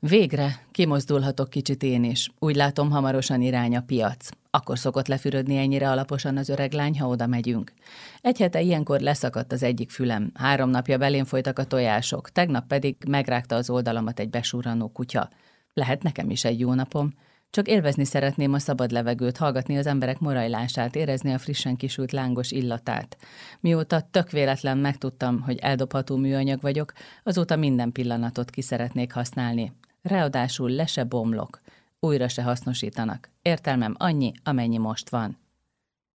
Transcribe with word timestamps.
Végre 0.00 0.66
kimozdulhatok 0.70 1.50
kicsit 1.50 1.82
én 1.82 2.04
is. 2.04 2.30
Úgy 2.38 2.56
látom, 2.56 2.90
hamarosan 2.90 3.40
irány 3.40 3.76
a 3.76 3.80
piac. 3.80 4.28
Akkor 4.50 4.78
szokott 4.78 5.06
lefürödni 5.06 5.56
ennyire 5.56 5.90
alaposan 5.90 6.36
az 6.36 6.48
öreg 6.48 6.72
lány, 6.72 6.98
ha 6.98 7.08
oda 7.08 7.26
megyünk. 7.26 7.72
Egy 8.20 8.38
hete 8.38 8.60
ilyenkor 8.60 9.00
leszakadt 9.00 9.52
az 9.52 9.62
egyik 9.62 9.90
fülem. 9.90 10.30
Három 10.34 10.70
napja 10.70 10.98
belén 10.98 11.24
folytak 11.24 11.58
a 11.58 11.64
tojások, 11.64 12.30
tegnap 12.30 12.66
pedig 12.66 12.96
megrágta 13.08 13.54
az 13.54 13.70
oldalamat 13.70 14.20
egy 14.20 14.30
besúranó 14.30 14.88
kutya. 14.88 15.28
Lehet 15.74 16.02
nekem 16.02 16.30
is 16.30 16.44
egy 16.44 16.60
jó 16.60 16.74
napom. 16.74 17.12
Csak 17.50 17.68
élvezni 17.68 18.04
szeretném 18.04 18.52
a 18.52 18.58
szabad 18.58 18.90
levegőt, 18.90 19.36
hallgatni 19.36 19.78
az 19.78 19.86
emberek 19.86 20.18
morajlását, 20.18 20.96
érezni 20.96 21.32
a 21.32 21.38
frissen 21.38 21.76
kisült 21.76 22.12
lángos 22.12 22.50
illatát. 22.50 23.16
Mióta 23.60 24.00
tök 24.10 24.30
véletlen 24.30 24.78
megtudtam, 24.78 25.40
hogy 25.40 25.58
eldobható 25.58 26.16
műanyag 26.16 26.60
vagyok, 26.60 26.92
azóta 27.22 27.56
minden 27.56 27.92
pillanatot 27.92 28.50
ki 28.50 28.62
szeretnék 28.62 29.12
használni. 29.12 29.72
Ráadásul 30.02 30.70
le 30.70 30.86
se 30.86 31.04
bomlok. 31.04 31.60
Újra 31.98 32.28
se 32.28 32.42
hasznosítanak. 32.42 33.30
Értelmem 33.42 33.94
annyi, 33.98 34.32
amennyi 34.44 34.78
most 34.78 35.10
van. 35.10 35.38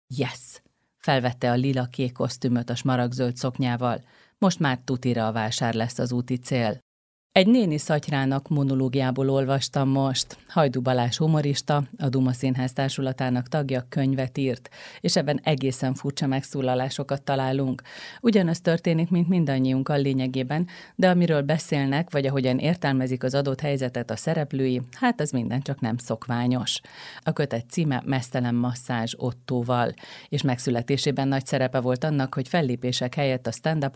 Yes! 0.07 0.61
Felvette 0.97 1.51
a 1.51 1.55
lila-kék 1.55 2.11
kosztümöt 2.11 2.69
a 2.69 2.75
smaragzöld 2.75 3.35
szoknyával. 3.35 4.03
Most 4.37 4.59
már 4.59 4.79
tutira 4.83 5.27
a 5.27 5.31
vásár 5.31 5.73
lesz 5.73 5.99
az 5.99 6.11
úti 6.11 6.37
cél. 6.37 6.79
Egy 7.33 7.47
néni 7.47 7.77
szatyrának 7.77 8.47
monológiából 8.47 9.29
olvastam 9.29 9.89
most. 9.89 10.37
Hajdu 10.47 10.81
Balázs 10.81 11.17
humorista, 11.17 11.83
a 11.97 12.09
Duma 12.09 12.33
Színház 12.33 12.73
társulatának 12.73 13.47
tagja 13.47 13.85
könyvet 13.89 14.37
írt, 14.37 14.69
és 14.99 15.15
ebben 15.15 15.39
egészen 15.43 15.93
furcsa 15.93 16.27
megszólalásokat 16.27 17.21
találunk. 17.21 17.81
Ugyanaz 18.21 18.61
történik, 18.61 19.09
mint 19.09 19.27
mindannyiunkkal 19.27 19.99
lényegében, 20.01 20.67
de 20.95 21.09
amiről 21.09 21.41
beszélnek, 21.41 22.11
vagy 22.11 22.25
ahogyan 22.25 22.59
értelmezik 22.59 23.23
az 23.23 23.33
adott 23.33 23.59
helyzetet 23.59 24.11
a 24.11 24.15
szereplői, 24.15 24.81
hát 24.91 25.21
az 25.21 25.31
minden 25.31 25.61
csak 25.61 25.79
nem 25.79 25.97
szokványos. 25.97 26.79
A 27.21 27.33
kötet 27.33 27.69
címe 27.69 28.01
Mesztelen 28.05 28.55
masszázs 28.55 29.13
Ottóval, 29.17 29.93
és 30.29 30.41
megszületésében 30.41 31.27
nagy 31.27 31.45
szerepe 31.45 31.79
volt 31.79 32.03
annak, 32.03 32.33
hogy 32.33 32.47
fellépések 32.47 33.15
helyett 33.15 33.47
a 33.47 33.51
stand 33.51 33.91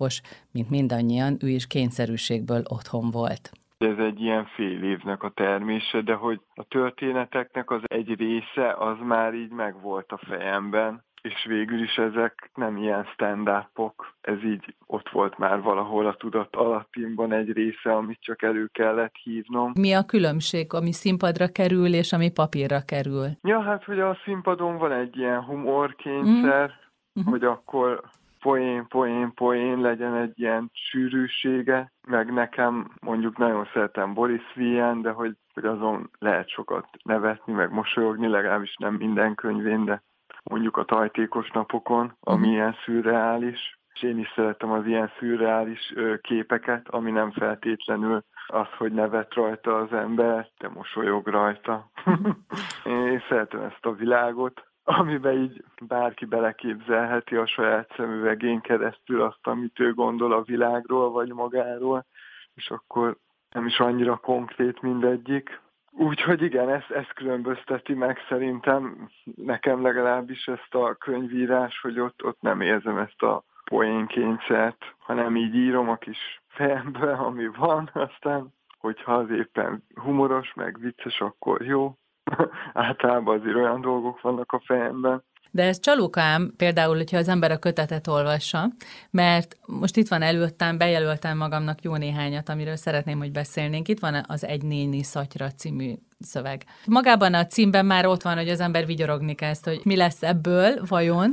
mint 0.52 0.70
mindannyian, 0.70 1.38
ő 1.40 1.50
is 1.50 1.68
kényszerűségből 1.68 2.64
otthon 2.68 3.12
volt 3.12 3.26
volt. 3.28 3.52
Ez 3.78 4.06
egy 4.06 4.22
ilyen 4.22 4.46
fél 4.46 4.84
évnek 4.84 5.24
a 5.24 5.30
termése, 5.30 6.02
de 6.02 6.14
hogy 6.14 6.40
a 6.56 6.64
történeteknek 6.64 7.72
az 7.72 7.82
egy 7.84 8.16
része 8.16 8.74
az 8.74 8.98
már 9.04 9.34
így 9.34 9.52
megvolt 9.52 10.12
a 10.12 10.20
fejemben, 10.28 11.06
és 11.22 11.46
végül 11.48 11.82
is 11.82 11.96
ezek 11.96 12.50
nem 12.56 12.78
ilyen 12.78 13.06
stand 13.14 13.50
-ok. 13.74 14.14
ez 14.22 14.44
így 14.44 14.76
ott 14.86 15.10
volt 15.10 15.38
már 15.38 15.62
valahol 15.62 16.08
a 16.08 16.16
tudat 16.16 16.56
alattimban 16.56 17.34
egy 17.34 17.52
része, 17.52 17.96
amit 17.96 18.22
csak 18.22 18.42
elő 18.42 18.70
kellett 18.72 19.16
hívnom. 19.24 19.72
Mi 19.80 19.94
a 19.94 20.06
különbség, 20.06 20.74
ami 20.74 20.92
színpadra 20.92 21.48
kerül, 21.48 21.94
és 21.94 22.14
ami 22.14 22.32
papírra 22.32 22.82
kerül? 22.86 23.28
Ja, 23.42 23.62
hát, 23.62 23.84
hogy 23.84 24.00
a 24.00 24.18
színpadon 24.24 24.78
van 24.78 24.92
egy 24.92 25.18
ilyen 25.18 25.44
humorkényszer, 25.44 26.72
mm. 27.20 27.24
hogy 27.24 27.44
akkor 27.44 28.02
poén, 28.48 28.88
poén, 28.88 29.34
poén 29.34 29.82
legyen 29.82 30.16
egy 30.16 30.40
ilyen 30.40 30.70
sűrűsége, 30.74 31.92
meg 32.08 32.34
nekem 32.34 32.92
mondjuk 33.02 33.38
nagyon 33.38 33.70
szeretem 33.74 34.14
Boris 34.14 34.54
Vian, 34.54 35.02
de 35.02 35.12
hogy, 35.12 35.36
hogy 35.54 35.66
azon 35.66 36.10
lehet 36.20 36.50
sokat 36.50 36.88
nevetni, 37.04 37.54
meg 37.54 37.72
mosolyogni, 37.72 38.28
legalábbis 38.28 38.76
nem 38.80 38.94
minden 38.94 39.36
könyvén, 39.36 39.86
de 39.86 40.04
mondjuk 40.44 40.78
a 40.78 40.84
tajtékos 40.84 41.50
napokon, 41.52 42.18
ami 42.20 42.40
uh-huh. 42.40 42.54
ilyen 42.54 42.76
szürreális, 42.86 43.80
és 43.94 44.04
én 44.04 44.20
is 44.20 44.32
szeretem 44.36 44.72
az 44.72 44.86
ilyen 44.86 45.12
szürreális 45.20 45.94
képeket, 46.22 46.88
ami 46.90 47.12
nem 47.12 47.32
feltétlenül 47.32 48.24
az, 48.48 48.68
hogy 48.78 48.92
nevet 48.92 49.34
rajta 49.34 49.78
az 49.78 49.94
ember, 49.94 50.50
de 50.58 50.70
mosolyog 50.70 51.28
rajta. 51.28 51.92
én 52.86 53.24
szeretem 53.30 53.62
ezt 53.62 53.86
a 53.86 53.92
világot, 53.92 54.68
amiben 54.90 55.42
így 55.42 55.64
bárki 55.82 56.26
beleképzelheti 56.26 57.36
a 57.36 57.46
saját 57.46 57.94
szemüvegén 57.96 58.62
keresztül 58.62 59.22
azt, 59.22 59.48
amit 59.48 59.80
ő 59.80 59.94
gondol 59.94 60.34
a 60.34 60.42
világról 60.42 61.12
vagy 61.12 61.34
magáról, 61.34 62.06
és 62.54 62.70
akkor 62.70 63.18
nem 63.50 63.66
is 63.66 63.80
annyira 63.80 64.16
konkrét 64.18 64.82
mindegyik. 64.82 65.62
Úgyhogy 65.92 66.42
igen, 66.42 66.70
ezt, 66.70 66.90
ezt 66.90 67.14
különbözteti 67.14 67.94
meg 67.94 68.18
szerintem 68.28 69.10
nekem 69.36 69.82
legalábbis 69.82 70.48
ezt 70.48 70.76
a 70.76 70.96
könyvírás, 70.96 71.80
hogy 71.82 72.00
ott, 72.00 72.24
ott 72.24 72.42
nem 72.42 72.62
érzem 72.62 72.98
ezt 72.98 73.22
a 73.22 73.44
poénkényszert, 73.64 74.96
hanem 74.98 75.36
így 75.36 75.56
írom 75.56 75.90
a 75.90 75.96
kis 75.96 76.42
fejembe, 76.48 77.12
ami 77.12 77.48
van, 77.48 77.90
aztán 77.94 78.54
hogyha 78.80 79.14
az 79.14 79.30
éppen 79.30 79.84
humoros, 79.96 80.54
meg 80.54 80.80
vicces, 80.80 81.22
akkor 81.22 81.62
jó, 81.62 81.98
általában 82.74 83.40
azért 83.40 83.56
olyan 83.56 83.82
dolgok 83.82 84.22
vannak 84.22 84.52
a 84.52 84.62
fejemben. 84.66 85.24
De 85.52 85.64
ez 85.64 85.80
csalókám, 85.80 86.54
például, 86.58 86.96
hogyha 86.96 87.18
az 87.18 87.28
ember 87.28 87.52
a 87.52 87.58
kötetet 87.58 88.08
olvassa, 88.08 88.66
mert 89.12 89.56
most 89.66 89.98
itt 89.98 90.08
van 90.08 90.22
előttem, 90.22 90.78
bejelöltem 90.78 91.38
magamnak 91.38 91.82
jó 91.82 91.96
néhányat, 91.96 92.50
amiről 92.50 92.76
szeretném, 92.76 93.18
hogy 93.18 93.32
beszélnénk. 93.32 93.88
Itt 93.88 94.00
van 94.00 94.14
az 94.28 94.46
Egy 94.46 94.64
néni 94.64 95.04
szatyra 95.04 95.48
című 95.48 95.94
szöveg. 96.20 96.64
Magában 96.88 97.34
a 97.34 97.46
címben 97.46 97.86
már 97.86 98.06
ott 98.06 98.22
van, 98.22 98.36
hogy 98.36 98.50
az 98.50 98.60
ember 98.60 98.86
vigyorogni 98.86 99.34
kezd, 99.36 99.66
hogy 99.66 99.82
mi 99.84 99.96
lesz 99.96 100.24
ebből, 100.24 100.70
vajon, 100.90 101.32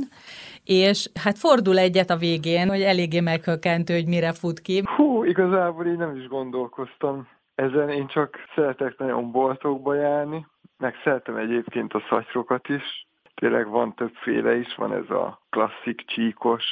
és 0.63 1.09
hát 1.23 1.37
fordul 1.37 1.77
egyet 1.77 2.09
a 2.09 2.17
végén, 2.17 2.69
hogy 2.69 2.81
eléggé 2.81 3.19
meghökkentő, 3.19 3.93
hogy 3.93 4.07
mire 4.07 4.31
fut 4.31 4.59
ki. 4.59 4.83
Hú, 4.95 5.23
igazából 5.23 5.85
én 5.85 5.97
nem 5.97 6.15
is 6.15 6.27
gondolkoztam 6.27 7.27
ezen, 7.55 7.89
én 7.89 8.07
csak 8.07 8.35
szeretek 8.55 8.97
nagyon 8.97 9.31
boltokba 9.31 9.93
járni, 9.93 10.45
meg 10.77 10.95
szeretem 11.03 11.35
egyébként 11.35 11.93
a 11.93 12.03
szatyrokat 12.09 12.69
is. 12.69 13.07
Tényleg 13.35 13.67
van 13.67 13.93
többféle 13.93 14.55
is, 14.55 14.75
van 14.75 14.93
ez 14.93 15.09
a 15.09 15.41
klasszik 15.49 16.05
csíkos, 16.05 16.63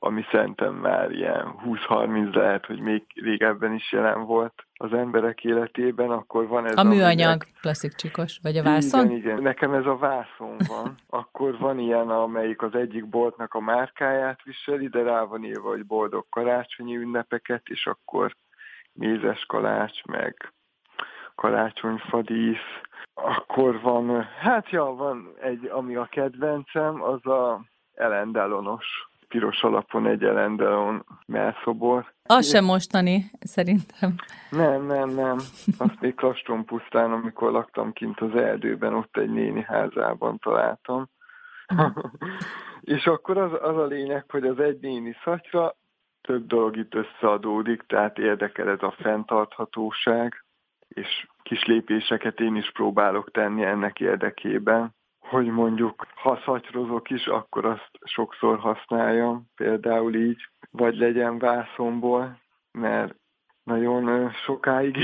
ami 0.00 0.24
szerintem 0.30 0.74
már 0.74 1.10
ilyen 1.10 1.54
20-30 1.64 2.34
lehet, 2.34 2.66
hogy 2.66 2.80
még 2.80 3.02
régebben 3.14 3.74
is 3.74 3.92
jelen 3.92 4.24
volt 4.24 4.66
az 4.72 4.92
emberek 4.92 5.44
életében, 5.44 6.10
akkor 6.10 6.46
van 6.46 6.66
ez 6.66 6.76
a... 6.76 6.82
műanyag 6.82 7.28
aminek... 7.28 7.48
klasszik 7.60 7.94
csíkos, 7.94 8.38
vagy 8.42 8.56
a 8.56 8.62
vászon? 8.62 9.04
Igen, 9.04 9.16
igen. 9.16 9.42
Nekem 9.42 9.72
ez 9.72 9.86
a 9.86 9.96
vászon 9.96 10.56
van. 10.68 10.94
akkor 11.20 11.58
van 11.58 11.78
ilyen, 11.78 12.10
amelyik 12.10 12.62
az 12.62 12.74
egyik 12.74 13.08
boltnak 13.08 13.54
a 13.54 13.60
márkáját 13.60 14.42
viseli, 14.42 14.88
de 14.88 15.02
rá 15.02 15.22
van 15.22 15.44
írva, 15.44 15.68
hogy 15.68 15.86
boldog 15.86 16.26
karácsonyi 16.30 16.96
ünnepeket, 16.96 17.62
és 17.64 17.86
akkor 17.86 18.36
mézes 18.92 19.44
kalács, 19.44 20.04
meg 20.04 20.52
karácsonyfadísz, 21.40 22.68
akkor 23.14 23.80
van, 23.80 24.22
hát 24.22 24.70
ja, 24.70 24.84
van 24.84 25.34
egy, 25.40 25.66
ami 25.66 25.94
a 25.94 26.08
kedvencem, 26.10 27.02
az 27.02 27.26
a 27.26 27.64
elendelonos 27.94 28.86
piros 29.28 29.62
alapon 29.62 30.06
egy 30.06 30.24
elendelon 30.24 31.04
melszobor. 31.26 32.12
Az 32.22 32.48
sem 32.48 32.64
mostani, 32.64 33.30
szerintem. 33.40 34.14
Nem, 34.50 34.86
nem, 34.86 35.08
nem. 35.08 35.36
Azt 35.78 36.00
még 36.00 36.14
Kaston 36.14 36.64
pusztán, 36.64 37.12
amikor 37.12 37.52
laktam 37.52 37.92
kint 37.92 38.20
az 38.20 38.34
erdőben, 38.34 38.94
ott 38.94 39.16
egy 39.16 39.30
néni 39.30 39.62
házában 39.62 40.38
találtam. 40.38 41.08
és 42.96 43.06
akkor 43.06 43.38
az, 43.38 43.52
az 43.52 43.76
a 43.76 43.86
lényeg, 43.86 44.24
hogy 44.28 44.44
az 44.44 44.58
egy 44.58 44.78
néni 44.80 45.16
szatyra 45.24 45.76
több 46.20 46.46
dolog 46.46 46.76
itt 46.76 46.94
összeadódik, 46.94 47.82
tehát 47.82 48.18
érdekel 48.18 48.68
ez 48.68 48.82
a 48.82 48.94
fenntarthatóság, 48.98 50.44
és 50.98 51.26
kis 51.42 51.64
lépéseket 51.64 52.40
én 52.40 52.56
is 52.56 52.70
próbálok 52.72 53.30
tenni 53.30 53.64
ennek 53.64 54.00
érdekében, 54.00 54.94
hogy 55.18 55.46
mondjuk 55.46 56.06
ha 56.14 56.40
szatyrozok 56.44 57.10
is, 57.10 57.26
akkor 57.26 57.64
azt 57.64 57.90
sokszor 58.04 58.58
használjam, 58.58 59.46
például 59.56 60.14
így, 60.14 60.48
vagy 60.70 60.96
legyen 60.96 61.38
vászomból, 61.38 62.40
mert 62.72 63.14
nagyon 63.62 64.32
sokáig 64.32 64.96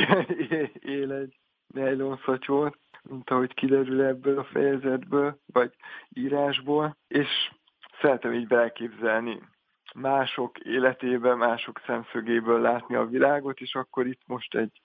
él 0.96 1.12
egy 1.12 1.38
nylon 1.74 2.20
szatyor, 2.24 2.76
mint 3.02 3.30
ahogy 3.30 3.54
kiderül 3.54 4.02
ebből 4.02 4.38
a 4.38 4.44
fejezetből, 4.44 5.38
vagy 5.52 5.70
írásból, 6.08 6.96
és 7.08 7.28
szeretem 8.00 8.32
így 8.32 8.46
belképzelni 8.46 9.40
mások 9.94 10.58
életében, 10.58 11.38
mások 11.38 11.80
szemszögéből 11.86 12.60
látni 12.60 12.94
a 12.94 13.06
világot, 13.06 13.60
és 13.60 13.74
akkor 13.74 14.06
itt 14.06 14.22
most 14.26 14.54
egy 14.54 14.82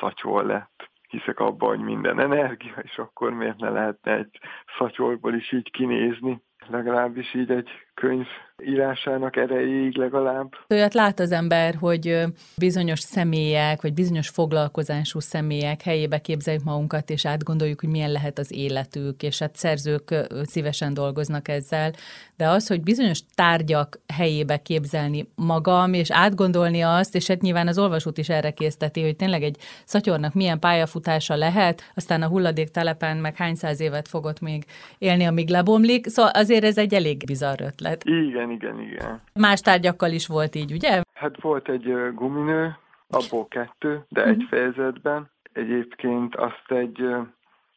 szatyol 0.00 0.44
lett. 0.44 0.90
Hiszek 1.08 1.38
abban, 1.40 1.68
hogy 1.68 1.84
minden 1.84 2.20
energia, 2.20 2.74
és 2.82 2.98
akkor 2.98 3.32
miért 3.32 3.58
ne 3.58 3.70
lehetne 3.70 4.16
egy 4.16 4.38
szatyorból 4.78 5.34
is 5.34 5.52
így 5.52 5.70
kinézni. 5.70 6.42
Legalábbis 6.66 7.34
így 7.34 7.50
egy 7.50 7.70
könyv 8.00 8.26
írásának 8.64 9.36
erejéig 9.36 9.96
legalább. 9.96 10.52
Olyat 10.68 10.94
lát 10.94 11.20
az 11.20 11.32
ember, 11.32 11.74
hogy 11.74 12.22
bizonyos 12.56 13.00
személyek, 13.00 13.82
vagy 13.82 13.94
bizonyos 13.94 14.28
foglalkozású 14.28 15.20
személyek 15.20 15.82
helyébe 15.82 16.18
képzeljük 16.18 16.64
magunkat, 16.64 17.10
és 17.10 17.26
átgondoljuk, 17.26 17.80
hogy 17.80 17.88
milyen 17.88 18.12
lehet 18.12 18.38
az 18.38 18.52
életük, 18.52 19.22
és 19.22 19.38
hát 19.38 19.56
szerzők 19.56 20.14
szívesen 20.42 20.94
dolgoznak 20.94 21.48
ezzel, 21.48 21.92
de 22.36 22.48
az, 22.48 22.66
hogy 22.66 22.82
bizonyos 22.82 23.20
tárgyak 23.34 24.00
helyébe 24.14 24.56
képzelni 24.56 25.28
magam, 25.34 25.92
és 25.92 26.10
átgondolni 26.10 26.80
azt, 26.80 27.14
és 27.14 27.26
hát 27.26 27.40
nyilván 27.40 27.68
az 27.68 27.78
olvasót 27.78 28.18
is 28.18 28.28
erre 28.28 28.50
készteti, 28.50 29.02
hogy 29.02 29.16
tényleg 29.16 29.42
egy 29.42 29.56
szatyornak 29.84 30.34
milyen 30.34 30.58
pályafutása 30.58 31.36
lehet, 31.36 31.92
aztán 31.94 32.22
a 32.22 32.28
hulladék 32.28 32.68
telepen 32.68 33.16
meg 33.16 33.36
hány 33.36 33.54
száz 33.54 33.80
évet 33.80 34.08
fogott 34.08 34.40
még 34.40 34.64
élni, 34.98 35.24
amíg 35.24 35.48
lebomlik, 35.48 36.06
szóval 36.06 36.30
azért 36.34 36.64
ez 36.64 36.78
egy 36.78 36.94
elég 36.94 37.22
bizarr 37.26 37.60
ötlet. 37.60 37.87
Igen, 38.02 38.50
igen, 38.50 38.80
igen. 38.80 39.22
Más 39.34 39.60
tárgyakkal 39.60 40.10
is 40.10 40.26
volt 40.26 40.54
így, 40.54 40.72
ugye? 40.72 41.02
Hát 41.14 41.40
volt 41.40 41.68
egy 41.68 42.14
guminő, 42.14 42.76
abból 43.08 43.48
kettő, 43.48 44.04
de 44.08 44.20
uh-huh. 44.20 44.36
egy 44.36 44.36
mhm. 44.36 44.46
fejezetben. 44.46 45.30
Egyébként 45.52 46.36
azt 46.36 46.70
egy 46.70 47.04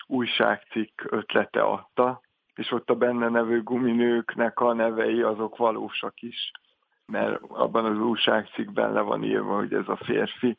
újságcikk 0.07 1.01
ötlete 1.03 1.61
adta, 1.61 2.21
és 2.55 2.71
ott 2.71 2.89
a 2.89 2.95
benne 2.95 3.29
nevő 3.29 3.63
guminőknek 3.63 4.59
a 4.59 4.73
nevei 4.73 5.21
azok 5.21 5.57
valósak 5.57 6.21
is, 6.21 6.51
mert 7.05 7.41
abban 7.47 7.85
az 7.85 7.97
újságcikkben 7.97 8.93
le 8.93 9.01
van 9.01 9.23
írva, 9.23 9.55
hogy 9.55 9.73
ez 9.73 9.87
a 9.87 9.99
férfi, 10.03 10.57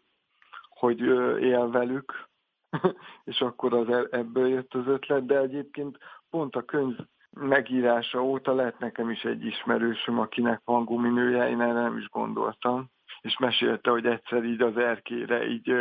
hogy 0.69 1.01
él 1.41 1.71
velük, 1.71 2.29
és 3.25 3.41
akkor 3.41 3.75
az 3.75 3.89
e-, 3.89 4.07
ebből 4.11 4.49
jött 4.49 4.75
az 4.75 4.87
ötlet, 4.87 5.27
de 5.27 5.39
egyébként 5.39 5.99
pont 6.31 6.57
a 6.57 6.63
könyv 6.63 6.97
megírása 7.34 8.23
óta 8.23 8.55
lett 8.55 8.79
nekem 8.79 9.11
is 9.11 9.25
egy 9.25 9.44
ismerősöm, 9.44 10.19
akinek 10.19 10.61
van 10.64 10.84
guminője, 10.84 11.49
én 11.49 11.61
erre 11.61 11.73
nem 11.73 11.96
is 11.96 12.08
gondoltam, 12.08 12.90
és 13.20 13.38
mesélte, 13.38 13.90
hogy 13.90 14.06
egyszer 14.06 14.44
így 14.44 14.61
az 14.61 14.76
erkére 14.76 15.46
így 15.46 15.75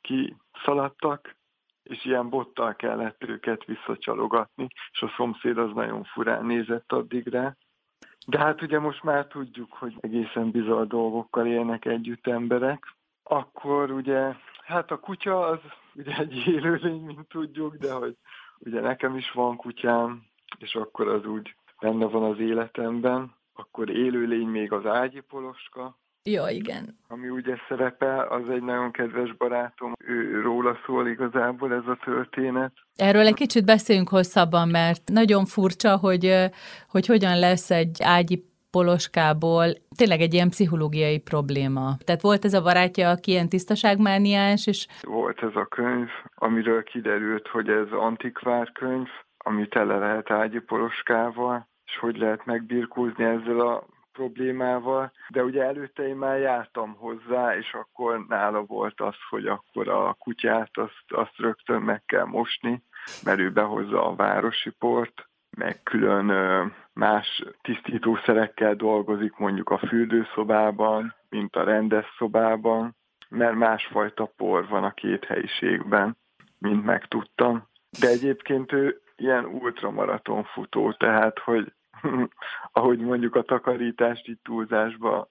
kiszaladtak, 0.00 1.36
és 1.82 2.04
ilyen 2.04 2.28
bottal 2.28 2.74
kellett 2.74 3.24
őket 3.24 3.64
visszacsalogatni, 3.64 4.66
és 4.92 5.02
a 5.02 5.12
szomszéd 5.16 5.58
az 5.58 5.70
nagyon 5.74 6.04
furán 6.04 6.46
nézett 6.46 6.92
addigra. 6.92 7.56
De 8.26 8.38
hát 8.38 8.62
ugye 8.62 8.78
most 8.78 9.02
már 9.02 9.26
tudjuk, 9.26 9.72
hogy 9.72 9.94
egészen 10.00 10.50
bizarr 10.50 10.86
dolgokkal 10.86 11.46
élnek 11.46 11.84
együtt 11.84 12.26
emberek. 12.26 12.94
Akkor 13.22 13.90
ugye, 13.90 14.34
hát 14.64 14.90
a 14.90 14.98
kutya 14.98 15.40
az 15.40 15.58
ugye 15.94 16.16
egy 16.16 16.46
élőlény, 16.46 17.00
mint 17.00 17.28
tudjuk, 17.28 17.76
de 17.76 17.92
hogy 17.92 18.16
ugye 18.58 18.80
nekem 18.80 19.16
is 19.16 19.30
van 19.30 19.56
kutyám, 19.56 20.22
és 20.58 20.74
akkor 20.74 21.08
az 21.08 21.26
úgy 21.26 21.54
benne 21.80 22.06
van 22.06 22.30
az 22.30 22.38
életemben. 22.38 23.34
Akkor 23.54 23.90
élőlény 23.90 24.46
még 24.46 24.72
az 24.72 24.86
ágyipoloska, 24.86 25.96
Ja, 26.26 26.48
igen. 26.48 26.98
Ami 27.08 27.28
ugye 27.28 27.54
szerepel, 27.68 28.26
az 28.28 28.48
egy 28.48 28.62
nagyon 28.62 28.90
kedves 28.90 29.36
barátom, 29.36 29.92
ő, 29.98 30.40
róla 30.40 30.78
szól 30.86 31.08
igazából 31.08 31.72
ez 31.72 31.86
a 31.86 31.98
történet. 32.04 32.72
Erről 32.96 33.26
egy 33.26 33.34
kicsit 33.34 33.64
beszéljünk 33.64 34.08
hosszabban, 34.08 34.68
mert 34.68 35.02
nagyon 35.12 35.44
furcsa, 35.44 35.96
hogy, 35.96 36.50
hogy 36.88 37.06
hogyan 37.06 37.38
lesz 37.38 37.70
egy 37.70 37.98
ágyi 38.02 38.44
poloskából 38.70 39.66
tényleg 39.96 40.20
egy 40.20 40.34
ilyen 40.34 40.48
pszichológiai 40.48 41.18
probléma. 41.18 41.96
Tehát 42.04 42.20
volt 42.20 42.44
ez 42.44 42.54
a 42.54 42.62
barátja, 42.62 43.10
aki 43.10 43.30
ilyen 43.30 43.48
tisztaságmániás, 43.48 44.66
és... 44.66 44.86
Volt 45.02 45.42
ez 45.42 45.54
a 45.54 45.66
könyv, 45.66 46.08
amiről 46.34 46.82
kiderült, 46.82 47.48
hogy 47.48 47.68
ez 47.68 47.90
antikvár 47.90 48.72
könyv, 48.72 49.08
ami 49.46 49.68
tele 49.68 49.98
lehet 49.98 50.30
ágyi 50.30 50.58
poloskával, 50.58 51.68
és 51.84 51.98
hogy 51.98 52.16
lehet 52.16 52.44
megbirkózni 52.44 53.24
ezzel 53.24 53.60
a 53.60 53.86
problémával, 54.12 55.12
de 55.28 55.42
ugye 55.44 55.62
előtte 55.62 56.08
én 56.08 56.16
már 56.16 56.38
jártam 56.38 56.94
hozzá, 56.94 57.56
és 57.56 57.72
akkor 57.72 58.24
nála 58.28 58.62
volt 58.62 59.00
az, 59.00 59.14
hogy 59.28 59.46
akkor 59.46 59.88
a 59.88 60.16
kutyát 60.18 60.70
azt, 60.72 61.04
azt 61.08 61.36
rögtön 61.36 61.82
meg 61.82 62.02
kell 62.06 62.24
mosni, 62.24 62.82
mert 63.24 63.38
ő 63.38 63.50
behozza 63.50 64.06
a 64.06 64.14
városi 64.14 64.70
port, 64.70 65.28
meg 65.56 65.82
külön 65.82 66.26
más 66.92 67.44
tisztítószerekkel 67.62 68.74
dolgozik 68.74 69.36
mondjuk 69.36 69.70
a 69.70 69.78
fürdőszobában, 69.78 71.14
mint 71.28 71.56
a 71.56 71.64
rendes 71.64 72.06
szobában, 72.18 72.96
mert 73.28 73.54
másfajta 73.54 74.32
por 74.36 74.68
van 74.68 74.84
a 74.84 74.94
két 74.94 75.24
helyiségben, 75.24 76.16
mint 76.58 76.84
megtudtam. 76.84 77.68
De 78.00 78.08
egyébként 78.08 78.72
ő 78.72 79.03
ilyen 79.16 79.44
ultramaraton 79.44 80.44
futó, 80.44 80.92
tehát 80.92 81.38
hogy 81.38 81.72
ahogy 82.72 82.98
mondjuk 82.98 83.34
a 83.34 83.42
takarítást 83.42 84.28
itt 84.28 84.42
túlzásba 84.42 85.28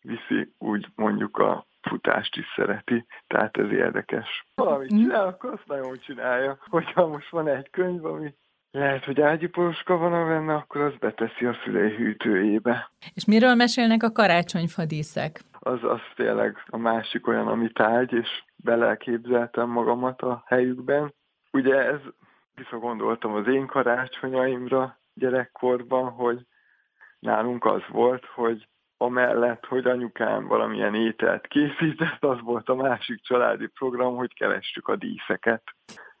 viszi, 0.00 0.52
úgy 0.58 0.86
mondjuk 0.94 1.38
a 1.38 1.66
futást 1.82 2.36
is 2.36 2.46
szereti, 2.56 3.06
tehát 3.26 3.56
ez 3.56 3.70
érdekes. 3.70 4.46
Valamit 4.54 4.90
mhm. 4.90 5.00
csinál, 5.00 5.26
akkor 5.26 5.52
azt 5.52 5.66
nagyon 5.66 5.98
csinálja. 5.98 6.58
Hogyha 6.68 7.06
most 7.06 7.30
van 7.30 7.48
egy 7.48 7.70
könyv, 7.70 8.04
ami 8.04 8.34
lehet, 8.70 9.04
hogy 9.04 9.20
ágyipoloska 9.20 9.96
van 9.96 10.12
a 10.12 10.26
benne, 10.26 10.54
akkor 10.54 10.80
az 10.80 10.96
beteszi 10.98 11.44
a 11.44 11.56
szülei 11.64 11.94
hűtőjébe. 11.94 12.90
És 13.14 13.24
miről 13.24 13.54
mesélnek 13.54 14.02
a 14.02 14.12
karácsonyfadíszek? 14.12 15.40
Az, 15.58 15.84
az 15.84 16.00
tényleg 16.16 16.56
a 16.66 16.76
másik 16.76 17.26
olyan, 17.26 17.48
ami 17.48 17.72
tárgy, 17.72 18.12
és 18.12 18.28
beleképzeltem 18.56 19.68
magamat 19.68 20.20
a 20.22 20.42
helyükben. 20.46 21.14
Ugye 21.50 21.74
ez 21.74 22.00
visszagondoltam 22.54 23.34
az 23.34 23.46
én 23.46 23.66
karácsonyaimra, 23.66 24.98
gyerekkorban, 25.14 26.10
hogy 26.10 26.46
nálunk 27.18 27.64
az 27.64 27.82
volt, 27.88 28.24
hogy 28.24 28.68
amellett, 28.96 29.66
hogy 29.66 29.86
anyukám 29.86 30.46
valamilyen 30.46 30.94
ételt 30.94 31.46
készített, 31.46 32.24
az 32.24 32.40
volt 32.40 32.68
a 32.68 32.74
másik 32.74 33.22
családi 33.22 33.66
program, 33.66 34.16
hogy 34.16 34.34
kerestük 34.34 34.88
a 34.88 34.96
díszeket. 34.96 35.62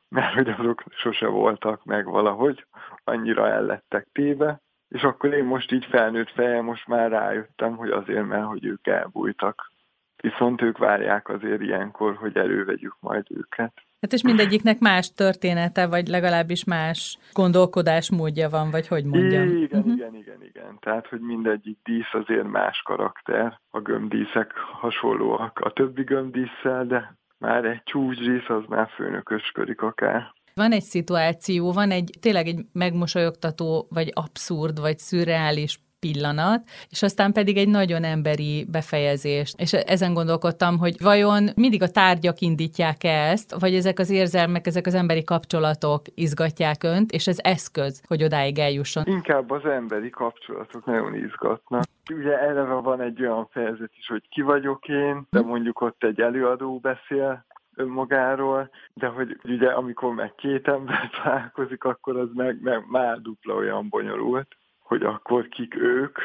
Mert 0.08 0.34
hogy 0.34 0.48
azok 0.48 0.82
sose 0.90 1.26
voltak 1.26 1.84
meg 1.84 2.06
valahogy, 2.06 2.66
annyira 3.04 3.48
el 3.48 3.62
lettek 3.62 4.08
téve, 4.12 4.60
és 4.88 5.02
akkor 5.02 5.32
én 5.32 5.44
most 5.44 5.72
így 5.72 5.84
felnőtt 5.84 6.30
fejem, 6.30 6.64
most 6.64 6.86
már 6.86 7.10
rájöttem, 7.10 7.76
hogy 7.76 7.90
azért, 7.90 8.26
mert 8.26 8.46
hogy 8.46 8.64
ők 8.64 8.86
elbújtak. 8.86 9.70
Viszont 10.16 10.62
ők 10.62 10.78
várják 10.78 11.28
azért 11.28 11.60
ilyenkor, 11.60 12.16
hogy 12.16 12.36
elővegyük 12.36 12.96
majd 13.00 13.26
őket. 13.30 13.72
Hát 14.02 14.12
és 14.12 14.22
mindegyiknek 14.22 14.78
más 14.78 15.12
története, 15.12 15.86
vagy 15.86 16.08
legalábbis 16.08 16.64
más 16.64 17.18
gondolkodásmódja 17.32 18.48
van, 18.48 18.70
vagy 18.70 18.88
hogy 18.88 19.04
mondjam. 19.04 19.48
Igen, 19.48 19.78
uh-huh. 19.78 19.92
igen, 19.92 20.14
igen, 20.14 20.42
igen. 20.42 20.78
Tehát, 20.80 21.06
hogy 21.06 21.20
mindegyik 21.20 21.78
dísz 21.82 22.12
azért 22.12 22.46
más 22.46 22.82
karakter. 22.84 23.60
A 23.70 23.80
gömbdíszek 23.80 24.52
hasonlóak 24.56 25.58
a 25.58 25.72
többi 25.72 26.02
gömbdísszel, 26.02 26.86
de 26.86 27.16
már 27.38 27.64
egy 27.64 27.82
csúcsdísz 27.84 28.48
az 28.48 28.62
már 28.68 28.88
főnökösködik 28.94 29.80
akár. 29.80 30.32
Van 30.54 30.72
egy 30.72 30.82
szituáció, 30.82 31.72
van 31.72 31.90
egy 31.90 32.10
tényleg 32.20 32.46
egy 32.46 32.60
megmosolyogtató, 32.72 33.86
vagy 33.90 34.10
abszurd, 34.14 34.80
vagy 34.80 34.98
szürreális 34.98 35.78
pillanat, 36.04 36.60
és 36.90 37.02
aztán 37.02 37.32
pedig 37.32 37.56
egy 37.56 37.68
nagyon 37.68 38.04
emberi 38.04 38.66
befejezés. 38.70 39.54
És 39.56 39.72
ezen 39.72 40.12
gondolkodtam, 40.14 40.78
hogy 40.78 40.94
vajon 41.02 41.42
mindig 41.56 41.82
a 41.82 41.94
tárgyak 42.00 42.38
indítják 42.40 43.04
-e 43.04 43.30
ezt, 43.34 43.60
vagy 43.60 43.74
ezek 43.74 43.98
az 43.98 44.10
érzelmek, 44.10 44.66
ezek 44.66 44.86
az 44.86 44.94
emberi 44.94 45.24
kapcsolatok 45.24 46.02
izgatják 46.14 46.82
önt, 46.82 47.10
és 47.10 47.26
ez 47.26 47.38
eszköz, 47.42 48.02
hogy 48.06 48.22
odáig 48.24 48.58
eljusson. 48.58 49.04
Inkább 49.06 49.50
az 49.50 49.64
emberi 49.64 50.10
kapcsolatok 50.10 50.84
nagyon 50.84 51.14
izgatnak. 51.14 51.84
Ugye 52.10 52.38
eleve 52.38 52.74
van 52.74 53.00
egy 53.00 53.22
olyan 53.22 53.46
fejezet 53.50 53.92
is, 53.98 54.06
hogy 54.06 54.22
ki 54.28 54.42
vagyok 54.42 54.88
én, 54.88 55.26
de 55.30 55.40
mondjuk 55.40 55.80
ott 55.80 56.04
egy 56.04 56.20
előadó 56.20 56.78
beszél, 56.78 57.44
önmagáról, 57.76 58.70
de 58.94 59.06
hogy 59.06 59.40
ugye 59.44 59.68
amikor 59.68 60.14
meg 60.14 60.34
két 60.34 60.68
ember 60.68 61.10
találkozik, 61.22 61.84
akkor 61.84 62.16
az 62.16 62.28
meg, 62.34 62.62
meg 62.62 62.84
már 62.88 63.20
dupla 63.20 63.54
olyan 63.54 63.88
bonyolult 63.88 64.48
hogy 64.92 65.02
akkor 65.02 65.48
kik 65.48 65.74
ők, 65.76 66.18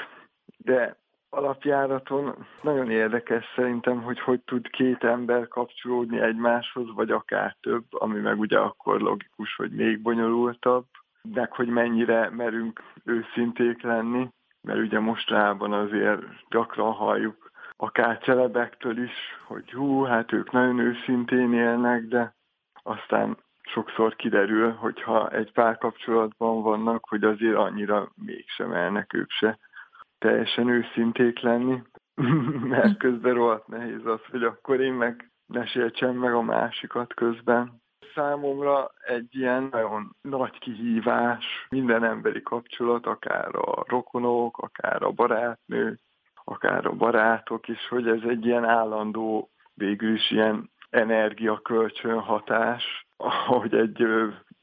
de 0.58 0.98
alapjáraton 1.30 2.46
nagyon 2.62 2.92
érdekes 2.92 3.46
szerintem, 3.56 4.02
hogy 4.02 4.20
hogy 4.20 4.42
tud 4.42 4.70
két 4.70 5.04
ember 5.04 5.48
kapcsolódni 5.48 6.20
egymáshoz, 6.20 6.94
vagy 6.94 7.12
akár 7.12 7.56
több, 7.62 7.84
ami 7.90 8.20
meg 8.20 8.40
ugye 8.40 8.58
akkor 8.60 9.02
logikus, 9.02 9.56
hogy 9.56 9.72
még 9.72 10.02
bonyolultabb, 10.02 10.86
meg 11.34 11.52
hogy 11.52 11.68
mennyire 11.68 12.30
merünk 12.30 12.84
őszinték 13.04 13.82
lenni, 13.82 14.30
mert 14.62 14.80
ugye 14.80 15.00
mostanában 15.00 15.74
azért 15.74 16.22
gyakran 16.50 16.92
halljuk 16.92 17.52
akár 17.76 18.18
celebektől 18.18 19.04
is, 19.04 19.38
hogy 19.44 19.72
hú, 19.72 20.02
hát 20.04 20.32
ők 20.32 20.52
nagyon 20.52 20.80
őszintén 20.80 21.54
élnek, 21.54 22.04
de 22.04 22.36
aztán 22.84 23.38
sokszor 23.68 24.16
kiderül, 24.16 24.72
hogyha 24.72 25.30
egy 25.30 25.52
párkapcsolatban 25.52 26.62
vannak, 26.62 27.06
hogy 27.10 27.24
azért 27.24 27.56
annyira 27.56 28.12
mégsem 28.16 28.74
elnek 28.74 29.14
ők 29.14 29.30
se 29.30 29.60
teljesen 30.18 30.68
őszinték 30.68 31.40
lenni, 31.40 31.82
mert 32.74 32.98
közben 32.98 33.34
rohadt 33.34 33.68
nehéz 33.68 34.06
az, 34.06 34.20
hogy 34.32 34.44
akkor 34.44 34.80
én 34.80 34.94
meg 34.94 35.32
ne 35.46 35.66
sértsem 35.66 36.16
meg 36.16 36.34
a 36.34 36.42
másikat 36.42 37.14
közben. 37.14 37.82
számomra 38.14 38.92
egy 39.00 39.36
ilyen 39.36 39.68
nagyon 39.72 40.16
nagy 40.22 40.60
kihívás, 40.60 41.46
minden 41.70 42.04
emberi 42.04 42.42
kapcsolat, 42.42 43.06
akár 43.06 43.56
a 43.56 43.84
rokonok, 43.88 44.58
akár 44.58 45.04
a 45.04 45.12
barátnők, 45.12 46.00
akár 46.44 46.86
a 46.86 46.92
barátok 46.92 47.68
is, 47.68 47.88
hogy 47.88 48.08
ez 48.08 48.22
egy 48.28 48.46
ilyen 48.46 48.66
állandó, 48.66 49.50
végül 49.74 50.14
is 50.14 50.32
ilyen 50.32 50.70
energiakölcsön 50.90 52.20
hatás, 53.18 53.46
hogy 53.48 53.74
egy 53.74 54.08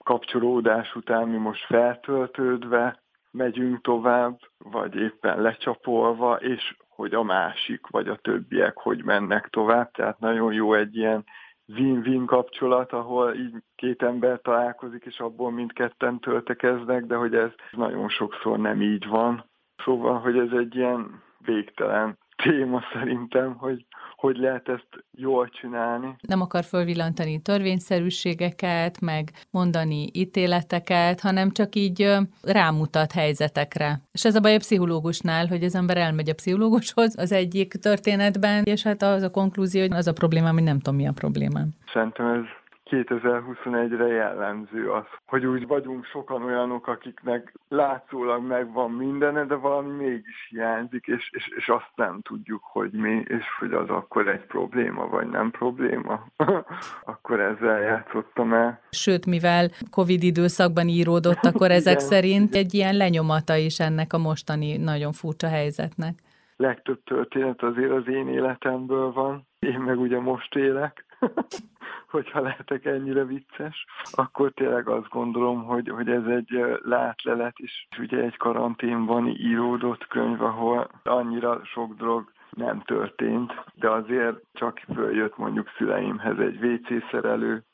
kapcsolódás 0.05 0.95
után 0.95 1.29
mi 1.29 1.37
most 1.37 1.65
feltöltődve 1.67 3.03
megyünk 3.31 3.81
tovább, 3.81 4.39
vagy 4.59 4.97
éppen 4.97 5.41
lecsapolva, 5.41 6.37
és 6.37 6.77
hogy 6.89 7.15
a 7.15 7.23
másik, 7.23 7.87
vagy 7.87 8.09
a 8.09 8.17
többiek 8.17 8.77
hogy 8.77 9.05
mennek 9.05 9.49
tovább. 9.49 9.91
Tehát 9.91 10.19
nagyon 10.19 10.53
jó 10.53 10.75
egy 10.75 10.97
ilyen 10.97 11.25
win-win 11.69 12.27
kapcsolat, 12.27 12.93
ahol 12.93 13.35
így 13.35 13.55
két 13.77 14.03
ember 14.03 14.41
találkozik, 14.41 15.05
és 15.05 15.19
abból 15.19 15.51
mindketten 15.51 16.21
töltekeznek, 16.21 17.05
de 17.05 17.15
hogy 17.15 17.35
ez 17.35 17.51
nagyon 17.71 18.09
sokszor 18.09 18.59
nem 18.59 18.83
így 18.83 19.07
van. 19.07 19.45
Szóval, 19.85 20.19
hogy 20.19 20.39
ez 20.39 20.51
egy 20.51 20.77
ilyen 20.77 21.23
végtelen 21.39 22.19
téma 22.37 22.83
szerintem, 22.93 23.55
hogy 23.55 23.85
hogy 24.25 24.37
lehet 24.37 24.69
ezt 24.69 25.05
jól 25.11 25.49
csinálni. 25.49 26.17
Nem 26.29 26.41
akar 26.41 26.65
fölvillantani 26.65 27.43
törvényszerűségeket, 27.43 29.01
meg 29.01 29.31
mondani 29.51 30.09
ítéleteket, 30.13 31.21
hanem 31.21 31.51
csak 31.51 31.75
így 31.75 32.17
rámutat 32.43 33.13
helyzetekre. 33.13 34.01
És 34.13 34.25
ez 34.25 34.35
a 34.35 34.41
baj 34.41 34.55
a 34.55 34.59
pszichológusnál, 34.59 35.47
hogy 35.47 35.65
az 35.65 35.75
ember 35.75 35.97
elmegy 35.97 36.29
a 36.29 36.35
pszichológushoz 36.35 37.19
az 37.19 37.33
egyik 37.33 37.73
történetben, 37.73 38.63
és 38.65 38.83
hát 38.83 39.03
az 39.03 39.23
a 39.23 39.31
konklúzió, 39.31 39.81
hogy 39.81 39.93
az 39.93 40.07
a 40.07 40.13
probléma, 40.13 40.53
hogy 40.53 40.63
nem 40.63 40.79
tudom, 40.79 40.95
mi 40.95 41.07
a 41.07 41.13
problémám. 41.13 41.69
Szerintem 41.93 42.27
ez 42.27 42.45
2021-re 42.91 44.07
jellemző 44.07 44.91
az, 44.91 45.05
hogy 45.27 45.47
úgy 45.47 45.67
vagyunk 45.67 46.05
sokan 46.05 46.43
olyanok, 46.43 46.87
akiknek 46.87 47.55
látszólag 47.69 48.47
megvan 48.47 48.91
mindene, 48.91 49.45
de 49.45 49.55
valami 49.55 49.93
mégis 50.05 50.47
hiányzik, 50.49 51.07
és, 51.07 51.31
és, 51.33 51.49
és 51.57 51.69
azt 51.69 51.91
nem 51.95 52.21
tudjuk, 52.21 52.63
hogy 52.63 52.91
mi, 52.91 53.23
és 53.27 53.45
hogy 53.59 53.73
az 53.73 53.89
akkor 53.89 54.29
egy 54.29 54.47
probléma, 54.47 55.09
vagy 55.09 55.27
nem 55.29 55.51
probléma. 55.51 56.27
akkor 57.13 57.41
ezzel 57.41 57.81
játszottam 57.81 58.53
el. 58.53 58.81
Sőt, 58.91 59.27
mivel 59.27 59.69
Covid 59.91 60.23
időszakban 60.23 60.89
íródott, 60.89 61.45
akkor 61.45 61.71
ezek 61.71 61.95
igen, 61.95 62.09
szerint 62.09 62.55
egy 62.55 62.75
ilyen 62.75 62.97
lenyomata 62.97 63.57
is 63.57 63.81
ennek 63.81 64.13
a 64.13 64.19
mostani 64.19 64.77
nagyon 64.77 65.13
furcsa 65.13 65.49
helyzetnek. 65.49 66.19
Legtöbb 66.57 67.03
történet 67.05 67.63
azért 67.63 67.91
az 67.91 68.09
én 68.09 68.29
életemből 68.29 69.13
van, 69.13 69.47
én 69.59 69.79
meg 69.79 69.99
ugye 69.99 70.21
most 70.21 70.55
élek, 70.55 71.05
hogyha 72.15 72.41
lehetek 72.41 72.85
ennyire 72.85 73.25
vicces, 73.25 73.85
akkor 74.13 74.53
tényleg 74.53 74.89
azt 74.89 75.09
gondolom, 75.09 75.65
hogy, 75.65 75.89
hogy 75.89 76.09
ez 76.09 76.25
egy 76.25 76.65
látlelet 76.83 77.59
is. 77.59 77.87
Ugye 77.99 78.19
egy 78.19 78.37
karanténban 78.37 79.29
íródott 79.29 80.07
könyv, 80.07 80.43
ahol 80.43 80.89
annyira 81.03 81.61
sok 81.65 81.95
dolog 81.95 82.33
nem 82.51 82.81
történt, 82.81 83.53
de 83.75 83.91
azért 83.91 84.37
csak 84.53 84.81
följött 84.95 85.37
mondjuk 85.37 85.69
szüleimhez 85.77 86.39
egy 86.39 86.65
WC 86.65 87.11
szerelő, 87.11 87.65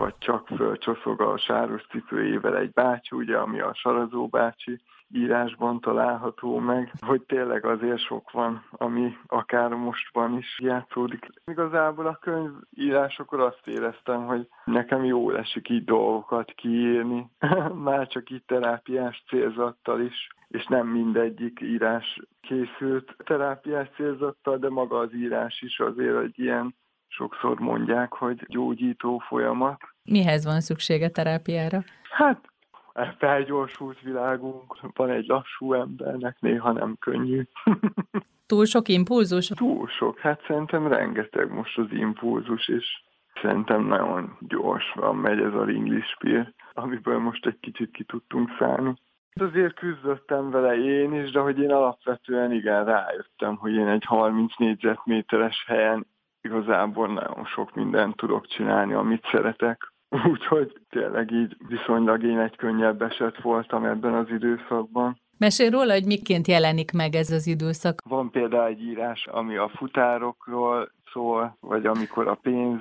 vagy 0.00 0.14
csak 0.18 0.46
fölcsoszog 0.46 1.20
a 1.20 1.38
sáros 1.38 1.86
cipőjével 1.90 2.56
egy 2.56 2.72
bácsi, 2.72 3.16
ugye, 3.16 3.36
ami 3.36 3.60
a 3.60 3.74
sarazó 3.74 4.26
bácsi, 4.26 4.80
írásban 5.12 5.80
található 5.80 6.58
meg, 6.58 6.92
hogy 7.00 7.22
tényleg 7.22 7.64
azért 7.64 7.98
sok 7.98 8.30
van, 8.30 8.64
ami 8.70 9.16
akár 9.26 9.70
mostban 9.70 10.36
is 10.36 10.60
játszódik. 10.62 11.26
Igazából 11.44 12.06
a 12.06 12.18
könyvírásokor 12.20 13.40
azt 13.40 13.66
éreztem, 13.66 14.26
hogy 14.26 14.48
nekem 14.64 15.04
jó 15.04 15.30
esik 15.30 15.68
így 15.68 15.84
dolgokat 15.84 16.52
kiírni, 16.52 17.30
már 17.88 18.06
csak 18.06 18.30
itt 18.30 18.46
terápiás 18.46 19.24
célzattal 19.28 20.00
is, 20.00 20.28
és 20.48 20.66
nem 20.66 20.86
mindegyik 20.86 21.60
írás 21.60 22.20
készült 22.40 23.14
terápiás 23.24 23.88
célzattal, 23.94 24.56
de 24.56 24.68
maga 24.68 24.98
az 24.98 25.14
írás 25.14 25.62
is 25.62 25.80
azért 25.80 26.22
egy 26.22 26.38
ilyen 26.38 26.74
sokszor 27.10 27.58
mondják, 27.58 28.12
hogy 28.12 28.44
gyógyító 28.48 29.18
folyamat. 29.18 29.80
Mihez 30.02 30.44
van 30.44 30.60
szüksége 30.60 31.08
terápiára? 31.08 31.82
Hát 32.10 32.50
felgyorsult 33.18 34.00
világunk, 34.00 34.78
van 34.94 35.10
egy 35.10 35.26
lassú 35.26 35.74
embernek, 35.74 36.36
néha 36.40 36.72
nem 36.72 36.96
könnyű. 36.98 37.42
Túl 38.46 38.64
sok 38.64 38.88
impulzus? 38.88 39.46
Túl 39.46 39.88
sok, 39.88 40.18
hát 40.18 40.44
szerintem 40.46 40.88
rengeteg 40.88 41.52
most 41.52 41.78
az 41.78 41.86
impulzus, 41.90 42.68
és 42.68 42.86
szerintem 43.42 43.84
nagyon 43.86 44.36
gyorsan 44.40 45.16
megy 45.16 45.40
ez 45.40 45.54
a 45.54 45.64
ringlispír, 45.64 46.52
amiből 46.72 47.18
most 47.18 47.46
egy 47.46 47.58
kicsit 47.60 47.90
ki 47.90 48.04
tudtunk 48.04 48.50
szállni. 48.58 48.94
Azért 49.34 49.74
küzdöttem 49.74 50.50
vele 50.50 50.76
én 50.76 51.12
is, 51.12 51.30
de 51.30 51.40
hogy 51.40 51.58
én 51.58 51.70
alapvetően 51.70 52.52
igen 52.52 52.84
rájöttem, 52.84 53.56
hogy 53.56 53.74
én 53.74 53.88
egy 53.88 54.04
30 54.04 54.56
négyzetméteres 54.56 55.64
helyen 55.66 56.06
igazából 56.42 57.06
nagyon 57.06 57.44
sok 57.44 57.74
mindent 57.74 58.16
tudok 58.16 58.46
csinálni, 58.46 58.92
amit 58.92 59.28
szeretek. 59.30 59.92
Úgyhogy 60.32 60.72
tényleg 60.88 61.30
így 61.30 61.56
viszonylag 61.68 62.22
én 62.22 62.38
egy 62.38 62.56
könnyebb 62.56 63.02
eset 63.02 63.40
voltam 63.42 63.84
ebben 63.84 64.14
az 64.14 64.30
időszakban. 64.30 65.20
Mesélj 65.38 65.70
róla, 65.70 65.92
hogy 65.92 66.04
miként 66.04 66.46
jelenik 66.46 66.92
meg 66.92 67.14
ez 67.14 67.30
az 67.30 67.46
időszak. 67.46 68.00
Van 68.08 68.30
például 68.30 68.66
egy 68.66 68.82
írás, 68.82 69.26
ami 69.26 69.56
a 69.56 69.68
futárokról 69.68 70.90
szól, 71.12 71.56
vagy 71.60 71.86
amikor 71.86 72.28
a 72.28 72.34
pénz 72.34 72.80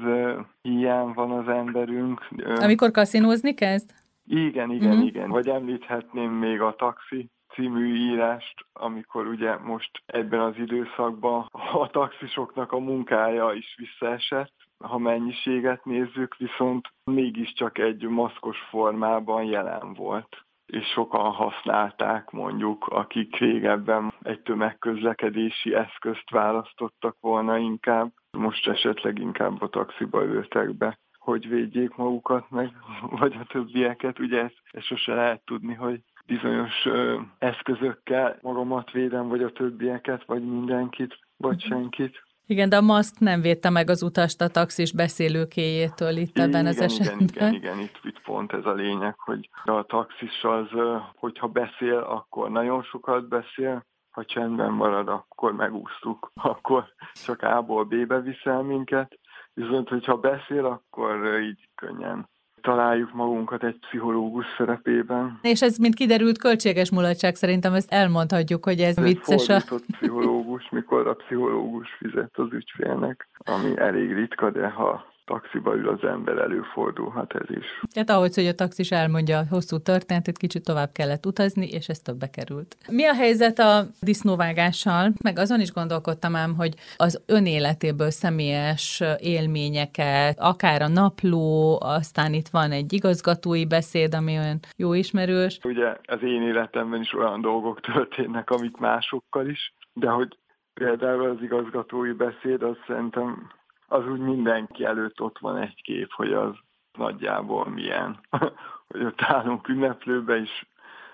hiány 0.62 1.12
van 1.14 1.32
az 1.32 1.48
emberünk. 1.48 2.28
Amikor 2.60 2.92
kaszinózni 2.92 3.54
kezd? 3.54 3.90
Igen, 4.26 4.72
igen, 4.72 4.96
mm-hmm. 4.96 5.06
igen. 5.06 5.30
Vagy 5.30 5.48
említhetném 5.48 6.32
még 6.32 6.62
a 6.62 6.76
taxi 6.78 7.30
című 7.54 7.96
írást, 7.96 8.66
amikor 8.74 9.28
ugye 9.28 9.58
most 9.58 10.04
ebben 10.06 10.40
az 10.40 10.58
időszakban 10.58 11.48
a 11.52 11.88
taxisoknak 11.90 12.72
a 12.72 12.80
munkája 12.80 13.52
is 13.54 13.76
visszaesett, 13.78 14.54
ha 14.78 14.98
mennyiséget 14.98 15.86
nézzük, 15.86 16.38
viszont 16.38 16.88
mégiscsak 17.04 17.78
egy 17.78 18.08
maszkos 18.08 18.58
formában 18.70 19.44
jelen 19.44 19.94
volt 19.94 20.44
és 20.70 20.86
sokan 20.88 21.32
használták 21.32 22.32
mondjuk, 22.32 22.88
akik 22.88 23.36
régebben 23.36 24.14
egy 24.22 24.42
tömegközlekedési 24.42 25.76
eszközt 25.76 26.30
választottak 26.30 27.18
volna 27.20 27.58
inkább, 27.58 28.12
most 28.38 28.68
esetleg 28.68 29.20
inkább 29.20 29.62
a 29.62 29.70
taxiba 29.70 30.24
ültek 30.24 30.76
be, 30.78 31.00
hogy 31.18 31.50
védjék 31.50 31.96
magukat 31.96 32.50
meg, 32.50 32.72
vagy 33.20 33.36
a 33.40 33.46
többieket. 33.46 34.20
Ugye 34.20 34.44
ezt, 34.44 34.62
ezt 34.72 34.86
sose 34.86 35.14
lehet 35.14 35.42
tudni, 35.46 35.74
hogy 35.74 36.02
bizonyos 36.30 36.86
ö, 36.86 37.20
eszközökkel 37.38 38.38
magamat 38.42 38.92
védem, 38.92 39.28
vagy 39.28 39.44
a 39.44 39.52
többieket, 39.52 40.26
vagy 40.26 40.44
mindenkit, 40.44 41.20
vagy 41.38 41.64
mhm. 41.66 41.74
senkit. 41.74 42.28
Igen, 42.46 42.70
de 42.70 42.78
a 42.78 42.82
maszk 42.82 43.20
nem 43.20 43.42
védte 43.42 43.70
meg 43.70 43.90
az 43.90 44.04
utast 44.04 44.42
a 44.42 44.48
taxis 44.48 44.94
beszélőkéjétől 44.94 46.16
itt 46.18 46.38
igen, 46.38 46.48
ebben 46.48 46.66
az 46.66 46.82
esetben. 46.82 47.20
Igen, 47.20 47.54
igen, 47.54 47.54
igen, 47.54 47.80
itt, 47.80 48.00
itt 48.04 48.22
pont 48.22 48.54
ez 48.54 48.66
a 48.66 48.74
lényeg, 48.74 49.16
hogy 49.18 49.50
a 49.64 49.84
taxis 49.84 50.44
az, 50.44 50.68
hogyha 51.16 51.48
beszél, 51.48 51.98
akkor 51.98 52.50
nagyon 52.50 52.84
sokat 52.84 53.28
beszél, 53.28 53.86
ha 54.10 54.26
csendben 54.26 54.72
marad, 54.72 55.08
akkor 55.08 55.54
megúsztuk, 55.54 56.32
akkor 56.54 56.86
csak 57.26 57.42
A-ból 57.42 57.84
B-be 57.84 58.20
viszel 58.20 58.62
minket, 58.62 59.20
viszont 59.54 59.90
hogyha 59.90 60.18
beszél, 60.18 60.66
akkor 60.66 61.40
így 61.42 61.70
könnyen 61.76 62.30
találjuk 62.62 63.14
magunkat 63.14 63.64
egy 63.64 63.80
pszichológus 63.80 64.46
szerepében. 64.58 65.40
És 65.42 65.62
ez, 65.62 65.78
mint 65.78 65.96
kiderült, 65.96 66.38
költséges 66.38 66.92
mulatság 66.92 67.36
szerintem 67.36 67.74
ezt 67.74 67.92
elmondhatjuk, 67.92 68.64
hogy 68.64 68.80
ez, 68.80 68.98
ez 68.98 69.04
vicces. 69.04 69.50
A... 69.50 69.76
pszichológus, 69.92 70.70
mikor 70.72 71.08
a 71.08 71.14
pszichológus 71.14 71.88
fizet 71.98 72.32
az 72.34 72.48
ügyfélnek, 72.52 73.28
ami 73.38 73.78
elég 73.78 74.14
ritka, 74.14 74.50
de 74.50 74.68
ha 74.68 75.06
taxiba 75.30 75.76
ül 75.76 75.90
az 75.90 76.04
ember, 76.04 76.38
előfordulhat 76.38 77.36
ez 77.36 77.50
is. 77.50 77.66
Tehát 77.94 78.10
ahogy, 78.10 78.36
hogy 78.36 78.48
a 78.48 78.54
taxis 78.54 78.92
elmondja 78.92 79.38
a 79.38 79.48
hosszú 79.50 79.78
történetet, 79.78 80.38
kicsit 80.38 80.64
tovább 80.64 80.92
kellett 80.92 81.26
utazni, 81.26 81.68
és 81.68 81.88
ez 81.88 82.00
többbe 82.00 82.30
került. 82.30 82.78
Mi 82.92 83.06
a 83.06 83.14
helyzet 83.14 83.60
a 83.60 83.84
disznóvágással? 84.02 85.12
Meg 85.24 85.40
azon 85.40 85.60
is 85.60 85.72
gondolkodtam 85.72 86.36
ám, 86.36 86.56
hogy 86.56 86.74
az 86.98 87.24
önéletéből 87.26 88.10
személyes 88.10 89.04
élményeket, 89.20 90.40
akár 90.40 90.82
a 90.82 90.88
napló, 90.88 91.80
aztán 91.82 92.34
itt 92.34 92.48
van 92.48 92.72
egy 92.72 92.94
igazgatói 92.94 93.66
beszéd, 93.66 94.14
ami 94.14 94.38
olyan 94.38 94.60
jó 94.78 94.94
ismerős. 94.94 95.60
Ugye 95.64 95.98
az 96.06 96.24
én 96.24 96.42
életemben 96.42 97.02
is 97.02 97.14
olyan 97.14 97.42
dolgok 97.42 97.82
történnek, 97.82 98.50
amik 98.50 98.78
másokkal 98.78 99.48
is, 99.48 99.74
de 99.94 100.10
hogy 100.10 100.38
például 100.74 101.30
az 101.30 101.42
igazgatói 101.42 102.12
beszéd, 102.12 102.64
az 102.64 102.76
szerintem 102.88 103.58
az 103.90 104.08
úgy 104.08 104.20
mindenki 104.20 104.86
előtt 104.86 105.22
ott 105.22 105.40
van 105.40 105.58
egy 105.58 105.82
kép, 105.82 106.12
hogy 106.12 106.34
az 106.34 106.54
nagyjából 106.98 107.70
milyen. 107.70 108.20
hogy 108.90 109.04
ott 109.04 109.22
állunk 109.22 109.68
ünneplőbe 109.68 110.38
is, 110.38 110.68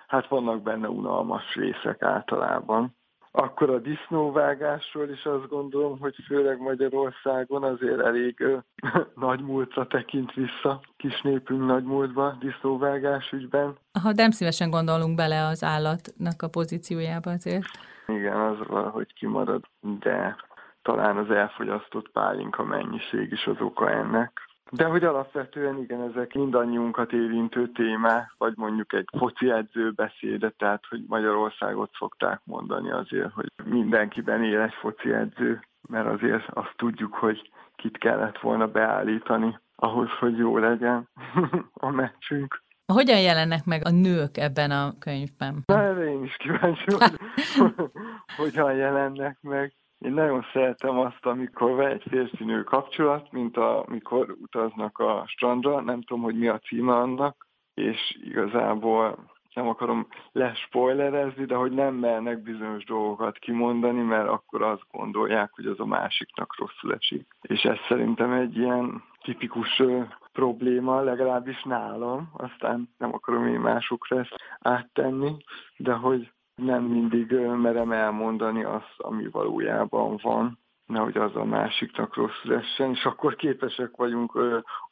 hát 0.08 0.28
vannak 0.28 0.62
benne 0.62 0.90
unalmas 0.90 1.56
részek 1.56 2.02
általában. 2.02 2.96
Akkor 3.32 3.70
a 3.70 3.80
disznóvágásról 3.80 5.10
is 5.10 5.26
azt 5.26 5.48
gondolom, 5.48 6.00
hogy 6.00 6.16
főleg 6.26 6.60
Magyarországon 6.60 7.64
azért 7.64 8.00
elég 8.00 8.40
ö, 8.40 8.58
nagy 9.26 9.42
múltra 9.42 9.88
tekint 9.88 10.34
vissza, 10.34 10.82
kis 10.98 11.22
népünk 11.22 11.66
nagy 11.66 11.84
múltba 11.84 12.38
disznóvágás 12.40 13.32
ügyben. 13.32 13.78
Ha 14.02 14.12
nem 14.12 14.32
szívesen 14.32 14.70
gondolunk 14.70 15.16
bele 15.16 15.46
az 15.46 15.64
állatnak 15.64 16.42
a 16.42 16.48
pozíciójába 16.48 17.32
azért. 17.32 17.68
Igen, 18.08 18.40
az 18.40 18.58
valahogy 18.68 19.14
kimarad, 19.14 19.64
de 20.00 20.36
talán 20.86 21.18
az 21.18 21.32
elfogyasztott 21.32 22.10
pálinka 22.12 22.64
mennyiség 22.64 23.32
is 23.32 23.48
az 23.48 23.60
oka 23.60 23.90
ennek. 23.90 24.32
De 24.72 24.86
hogy 24.86 25.04
alapvetően 25.04 25.78
igen, 25.78 26.02
ezek 26.02 26.34
mindannyiunkat 26.34 27.14
érintő 27.14 27.72
témák, 27.72 28.34
vagy 28.38 28.54
mondjuk 28.56 28.94
egy 28.94 29.08
foci 29.18 29.52
edző 29.52 29.92
beszéde, 29.92 30.50
tehát 30.50 30.84
hogy 30.90 31.04
Magyarországot 31.08 31.90
szokták 31.98 32.42
mondani 32.44 32.92
azért, 32.92 33.32
hogy 33.32 33.52
mindenkiben 33.64 34.44
él 34.44 34.62
egy 34.62 34.74
foci 34.74 35.14
edző, 35.14 35.60
mert 35.90 36.08
azért 36.08 36.50
azt 36.50 36.74
tudjuk, 36.76 37.14
hogy 37.14 37.52
kit 37.76 37.98
kellett 37.98 38.40
volna 38.40 38.68
beállítani 38.68 39.60
ahhoz, 39.76 40.10
hogy 40.20 40.38
jó 40.38 40.58
legyen 40.58 41.10
a 41.88 41.90
meccsünk. 41.90 42.64
Hogyan 42.94 43.20
jelennek 43.20 43.66
meg 43.66 43.82
a 43.86 43.90
nők 43.90 44.38
ebben 44.38 44.72
a 44.72 44.94
könyvben? 45.00 45.64
Na, 45.66 45.82
erre 45.82 46.12
én 46.12 46.24
is 46.24 46.36
kíváncsi 46.36 46.86
hogy 48.38 48.56
hogyan 48.56 48.76
jelennek 48.76 49.38
meg. 49.42 49.74
Én 50.00 50.12
nagyon 50.12 50.46
szeretem 50.54 51.00
azt, 51.00 51.26
amikor 51.26 51.76
van 51.76 51.88
egy 51.88 52.04
férfinő 52.10 52.64
kapcsolat, 52.64 53.32
mint 53.32 53.58
amikor 53.58 54.36
utaznak 54.42 55.00
a 55.00 55.24
strandra, 55.28 55.82
nem 55.82 56.02
tudom, 56.02 56.24
hogy 56.24 56.38
mi 56.38 56.48
a 56.48 56.60
címe 56.60 56.94
annak, 56.94 57.48
és 57.74 58.18
igazából 58.24 59.34
nem 59.56 59.68
akarom 59.68 60.08
lespoilerezni, 60.32 61.46
de 61.46 61.56
hogy 61.56 61.72
nem 61.72 61.96
mernek 61.96 62.42
bizonyos 62.42 62.84
dolgokat 62.84 63.38
kimondani, 63.38 64.02
mert 64.02 64.28
akkor 64.28 64.62
azt 64.62 64.86
gondolják, 64.92 65.52
hogy 65.54 65.66
az 65.66 65.80
a 65.80 65.86
másiknak 65.86 66.58
rosszul 66.58 66.94
esik. 66.94 67.28
És 67.42 67.64
ez 67.64 67.78
szerintem 67.88 68.32
egy 68.32 68.58
ilyen 68.58 69.04
tipikus 69.24 69.82
probléma, 70.32 71.02
legalábbis 71.02 71.64
nálam, 71.64 72.32
aztán 72.34 72.90
nem 72.98 73.14
akarom 73.14 73.48
én 73.48 73.60
másokra 73.60 74.20
ezt 74.20 74.36
áttenni, 74.60 75.36
de 75.78 75.94
hogy 75.94 76.32
nem 76.56 76.84
mindig 76.84 77.32
merem 77.38 77.92
elmondani 77.92 78.64
azt, 78.64 78.96
ami 78.98 79.28
valójában 79.30 80.20
van, 80.22 80.60
nehogy 80.86 81.18
az 81.18 81.36
a 81.36 81.44
másiknak 81.44 82.16
rosszul 82.16 82.54
essen, 82.54 82.92
és 82.92 83.06
akkor 83.06 83.36
képesek 83.36 83.96
vagyunk 83.96 84.40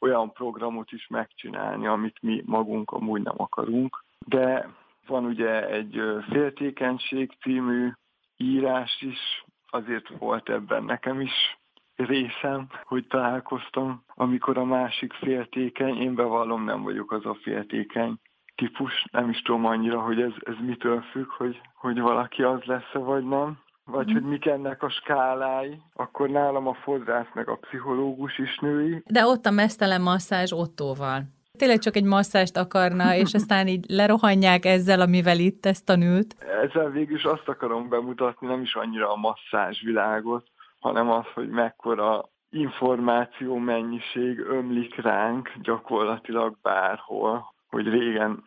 olyan 0.00 0.32
programot 0.32 0.92
is 0.92 1.06
megcsinálni, 1.06 1.86
amit 1.86 2.22
mi 2.22 2.42
magunk 2.46 2.90
amúgy 2.90 3.22
nem 3.22 3.34
akarunk. 3.36 4.04
De 4.26 4.68
van 5.06 5.24
ugye 5.24 5.68
egy 5.68 6.02
féltékenység 6.30 7.32
című 7.40 7.90
írás 8.36 9.00
is, 9.00 9.44
azért 9.66 10.08
volt 10.08 10.48
ebben 10.48 10.84
nekem 10.84 11.20
is 11.20 11.58
részem, 11.96 12.68
hogy 12.82 13.06
találkoztam, 13.06 14.04
amikor 14.14 14.58
a 14.58 14.64
másik 14.64 15.12
féltékeny, 15.12 15.96
én 15.96 16.14
bevallom, 16.14 16.64
nem 16.64 16.82
vagyok 16.82 17.12
az 17.12 17.26
a 17.26 17.34
féltékeny 17.34 18.18
típus, 18.56 19.04
nem 19.12 19.28
is 19.28 19.42
tudom 19.42 19.64
annyira, 19.64 20.00
hogy 20.00 20.20
ez, 20.20 20.32
ez 20.40 20.54
mitől 20.60 21.00
függ, 21.00 21.28
hogy, 21.28 21.60
hogy 21.74 22.00
valaki 22.00 22.42
az 22.42 22.62
lesz-e 22.64 22.98
vagy 22.98 23.24
nem, 23.24 23.58
vagy 23.84 24.10
mm. 24.10 24.12
hogy 24.12 24.22
mik 24.22 24.46
ennek 24.46 24.82
a 24.82 24.90
skálái, 24.90 25.82
akkor 25.94 26.28
nálam 26.28 26.66
a 26.66 26.74
fodrász 26.74 27.30
meg 27.34 27.48
a 27.48 27.56
pszichológus 27.56 28.38
is 28.38 28.58
női. 28.58 29.02
De 29.06 29.26
ott 29.26 29.46
a 29.46 29.50
mesztelen 29.50 30.00
masszázs 30.00 30.52
Ottóval. 30.52 31.22
Tényleg 31.58 31.78
csak 31.78 31.96
egy 31.96 32.04
masszást 32.04 32.56
akarna, 32.56 33.14
és 33.14 33.34
aztán 33.38 33.66
így 33.66 33.84
lerohanják 33.88 34.64
ezzel, 34.64 35.00
amivel 35.00 35.38
itt 35.38 35.66
ezt 35.66 35.88
a 35.88 35.96
nőt. 35.96 36.36
Ezzel 36.62 36.90
végül 36.90 37.16
is 37.16 37.24
azt 37.24 37.48
akarom 37.48 37.88
bemutatni, 37.88 38.46
nem 38.46 38.62
is 38.62 38.74
annyira 38.74 39.12
a 39.12 39.16
masszázs 39.16 39.82
világot, 39.82 40.46
hanem 40.80 41.10
az, 41.10 41.24
hogy 41.34 41.48
mekkora 41.48 42.28
információ 42.50 43.56
mennyiség 43.56 44.38
ömlik 44.38 45.02
ránk 45.02 45.52
gyakorlatilag 45.62 46.56
bárhol, 46.62 47.53
hogy 47.74 47.88
régen 47.88 48.42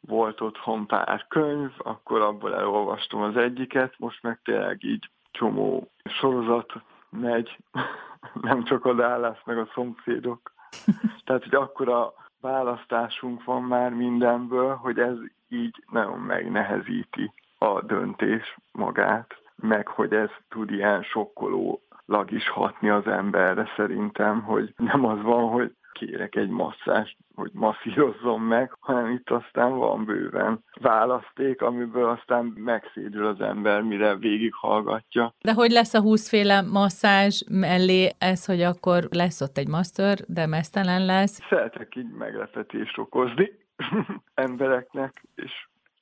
volt 0.00 0.40
otthon 0.40 0.86
pár 0.86 1.26
könyv, 1.28 1.70
akkor 1.76 2.20
abból 2.20 2.54
elolvastam 2.54 3.20
az 3.20 3.36
egyiket, 3.36 3.94
most 3.98 4.22
meg 4.22 4.40
tényleg 4.44 4.84
így 4.84 5.10
csomó 5.30 5.90
sorozat 6.04 6.72
megy, 7.10 7.58
nem 8.48 8.64
csak 8.64 8.84
a 8.84 8.92
Dallas, 8.92 9.38
meg 9.44 9.58
a 9.58 9.68
szomszédok. 9.74 10.52
Tehát, 11.24 11.42
hogy 11.42 11.54
akkor 11.54 11.88
a 11.88 12.14
választásunk 12.40 13.44
van 13.44 13.62
már 13.62 13.90
mindenből, 13.90 14.74
hogy 14.74 14.98
ez 14.98 15.16
így 15.48 15.84
nagyon 15.90 16.18
megnehezíti 16.18 17.32
a 17.58 17.82
döntés 17.82 18.56
magát, 18.72 19.34
meg 19.54 19.88
hogy 19.88 20.12
ez 20.12 20.30
tud 20.48 20.70
ilyen 20.70 21.02
sokkolólag 21.02 22.30
is 22.30 22.48
hatni 22.48 22.88
az 22.88 23.06
emberre 23.06 23.68
szerintem, 23.76 24.42
hogy 24.42 24.74
nem 24.76 25.04
az 25.04 25.22
van, 25.22 25.48
hogy 25.50 25.74
kérek 25.98 26.34
egy 26.36 26.48
masszást, 26.48 27.16
hogy 27.34 27.50
masszírozzon 27.52 28.40
meg, 28.40 28.76
hanem 28.80 29.10
itt 29.10 29.30
aztán 29.30 29.76
van 29.76 30.04
bőven 30.04 30.64
választék, 30.80 31.62
amiből 31.62 32.08
aztán 32.08 32.44
megszédül 32.44 33.26
az 33.26 33.40
ember, 33.40 33.82
mire 33.82 34.16
végighallgatja. 34.16 35.34
De 35.40 35.52
hogy 35.52 35.70
lesz 35.70 35.94
a 35.94 36.00
húszféle 36.00 36.60
masszázs 36.62 37.42
mellé 37.50 38.08
ez, 38.18 38.44
hogy 38.44 38.62
akkor 38.62 39.08
lesz 39.10 39.40
ott 39.40 39.58
egy 39.58 39.68
master, 39.68 40.18
de 40.26 40.46
mesztelen 40.46 41.04
lesz? 41.04 41.40
Szeretek 41.48 41.96
így 41.96 42.10
meglepetést 42.18 42.98
okozni 42.98 43.50
embereknek, 44.34 45.22
és 45.34 45.52